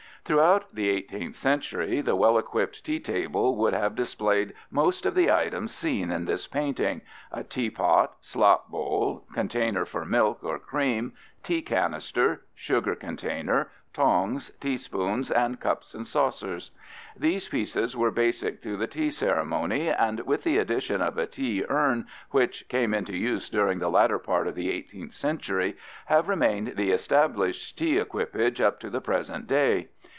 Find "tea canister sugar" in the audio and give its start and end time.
11.43-12.95